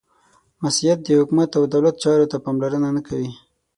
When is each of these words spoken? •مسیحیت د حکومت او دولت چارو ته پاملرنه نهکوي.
•مسیحیت 0.63 0.99
د 1.03 1.07
حکومت 1.19 1.49
او 1.57 1.63
دولت 1.73 1.95
چارو 2.03 2.29
ته 2.31 2.37
پاملرنه 2.45 2.89
نهکوي. 2.95 3.31